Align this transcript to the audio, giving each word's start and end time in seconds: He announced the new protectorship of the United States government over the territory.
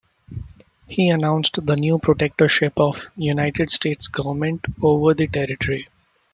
He 0.87 1.09
announced 1.09 1.63
the 1.63 1.75
new 1.75 1.99
protectorship 1.99 2.79
of 2.79 3.05
the 3.15 3.23
United 3.23 3.69
States 3.69 4.07
government 4.07 4.65
over 4.81 5.13
the 5.13 5.27
territory. 5.27 5.89